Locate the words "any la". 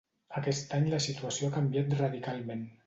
0.79-1.01